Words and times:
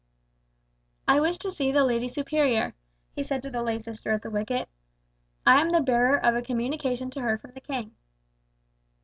"I 1.07 1.19
wish 1.19 1.37
to 1.37 1.51
see 1.51 1.71
the 1.71 1.83
lady 1.83 2.07
superior," 2.07 2.73
he 3.15 3.21
said 3.21 3.43
to 3.43 3.51
the 3.51 3.61
lay 3.61 3.77
sister 3.77 4.09
at 4.11 4.23
the 4.23 4.31
wicket. 4.31 4.67
"I 5.45 5.61
am 5.61 5.69
the 5.69 5.79
bearer 5.79 6.17
of 6.17 6.33
a 6.33 6.41
communication 6.41 7.11
to 7.11 7.21
her 7.21 7.37
from 7.37 7.51
the 7.51 7.61
king." 7.61 7.93